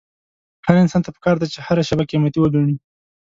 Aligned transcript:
هر 0.65 0.75
انسان 0.83 1.01
ته 1.05 1.09
پکار 1.15 1.35
ده 1.41 1.47
چې 1.53 1.59
هره 1.67 1.83
شېبه 1.87 2.03
قيمتي 2.11 2.39
وګڼي. 2.41 2.75